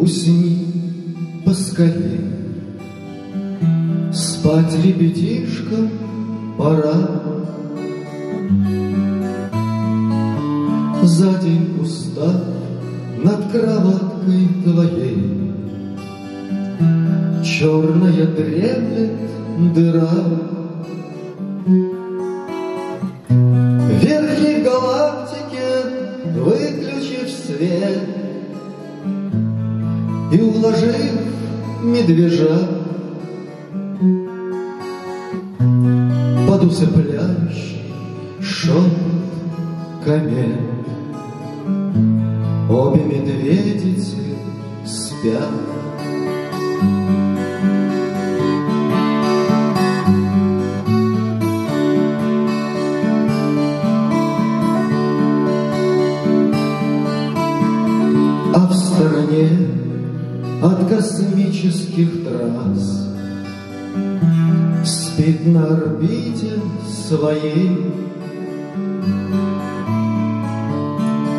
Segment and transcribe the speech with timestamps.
[0.00, 0.66] усни
[1.44, 2.20] поскорей.
[4.12, 5.90] Спать ребятишкам
[6.56, 7.22] пора.
[11.02, 12.42] За день устав
[13.24, 15.48] над кроваткой твоей
[17.44, 19.10] Черная дремлет
[19.74, 20.10] дыра.
[23.28, 25.68] В верхней галактике,
[26.36, 28.17] выключив свет
[30.30, 30.96] И уложив
[31.82, 32.68] медвежа.
[36.46, 37.82] Под усыпляющий
[38.42, 38.82] шепот
[40.04, 40.60] комет
[42.68, 44.16] Обе медведицы
[44.84, 45.48] спят.
[58.98, 59.87] Стороне
[60.62, 63.08] от космических трасс
[64.84, 66.52] Спит на орбите
[67.08, 67.92] своей,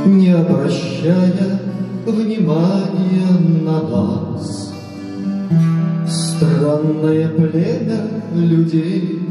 [0.06, 1.60] Не обращая
[2.06, 3.32] внимания
[3.64, 4.74] на вас.
[6.08, 8.02] Странное племя
[8.34, 9.22] людей.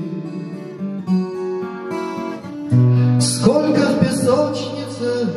[3.21, 5.29] Сколько в песочнице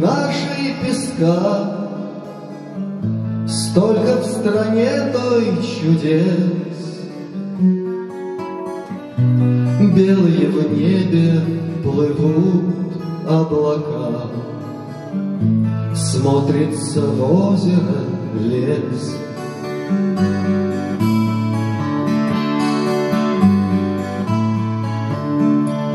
[0.00, 1.75] нашей песка,
[3.76, 7.02] Столько в стране той чудес,
[9.94, 11.42] Белые в небе
[11.82, 12.74] плывут
[13.28, 14.30] облака,
[15.94, 18.06] Смотрится в озеро
[18.40, 19.14] лес.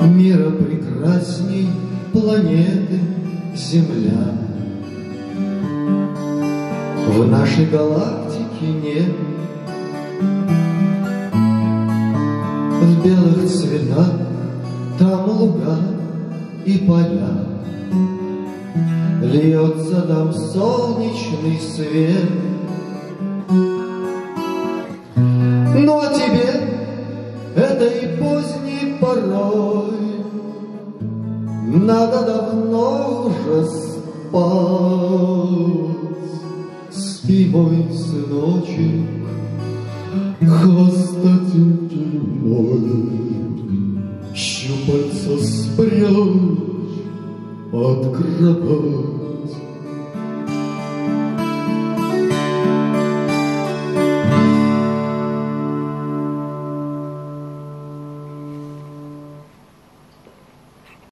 [0.05, 1.67] Мира прекрасней
[2.13, 3.00] планеты
[3.55, 4.38] Земля—
[7.21, 9.15] в нашей галактике нет.
[12.81, 14.11] В белых цветах
[14.97, 15.77] там луга
[16.65, 17.45] и поля.
[19.21, 22.29] Льется там солнечный свет.
[25.15, 26.49] Но тебе
[27.55, 29.91] этой поздней порой
[31.67, 35.01] Надо давно уже спать
[37.23, 39.05] Спи, мой сыночек,
[40.39, 42.81] хвостатенький мой,
[44.33, 46.09] Щупальца спрячь
[47.71, 49.20] от кровати.